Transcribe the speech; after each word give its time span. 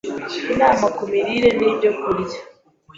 INAMA 0.53 0.87
KU 0.97 1.05
MIRIRE 1.13 1.47
N’IBYOKURYA 1.57 2.39